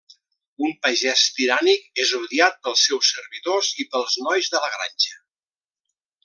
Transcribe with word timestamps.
Un 0.67 0.71
pagès 0.85 1.25
tirànic 1.39 2.01
és 2.05 2.13
odiat 2.21 2.57
pels 2.69 2.87
seus 2.87 3.11
servidors 3.17 3.71
i 3.85 3.89
pels 3.93 4.17
nois 4.29 4.51
de 4.57 4.63
la 4.65 4.73
granja. 4.79 5.15